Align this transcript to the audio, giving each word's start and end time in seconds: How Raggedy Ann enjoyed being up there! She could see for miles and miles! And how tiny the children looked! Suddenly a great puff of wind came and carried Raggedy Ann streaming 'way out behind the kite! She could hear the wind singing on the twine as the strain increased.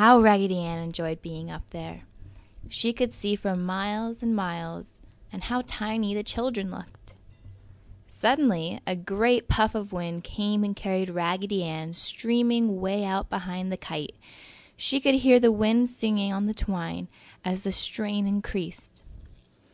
How 0.00 0.18
Raggedy 0.18 0.56
Ann 0.60 0.82
enjoyed 0.82 1.20
being 1.20 1.50
up 1.50 1.68
there! 1.68 2.04
She 2.70 2.94
could 2.94 3.12
see 3.12 3.36
for 3.36 3.54
miles 3.54 4.22
and 4.22 4.34
miles! 4.34 5.00
And 5.30 5.42
how 5.42 5.64
tiny 5.66 6.14
the 6.14 6.22
children 6.22 6.70
looked! 6.70 7.12
Suddenly 8.08 8.80
a 8.86 8.96
great 8.96 9.48
puff 9.48 9.74
of 9.74 9.92
wind 9.92 10.24
came 10.24 10.64
and 10.64 10.74
carried 10.74 11.10
Raggedy 11.10 11.62
Ann 11.62 11.92
streaming 11.92 12.80
'way 12.80 13.04
out 13.04 13.28
behind 13.28 13.70
the 13.70 13.76
kite! 13.76 14.16
She 14.78 14.98
could 14.98 15.16
hear 15.16 15.38
the 15.38 15.52
wind 15.52 15.90
singing 15.90 16.32
on 16.32 16.46
the 16.46 16.54
twine 16.54 17.08
as 17.44 17.62
the 17.62 17.72
strain 17.72 18.26
increased. 18.26 19.02